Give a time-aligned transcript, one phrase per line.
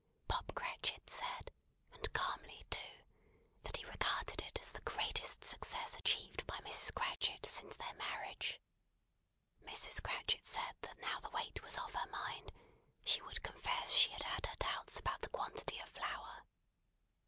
[0.27, 1.51] Bob Cratchit said,
[1.93, 3.03] and calmly too,
[3.61, 6.91] that he regarded it as the greatest success achieved by Mrs.
[6.95, 8.59] Cratchit since their marriage.
[9.63, 10.01] Mrs.
[10.01, 12.51] Cratchit said that now the weight was off her mind,
[13.05, 16.45] she would confess she had had her doubts about the quantity of flour.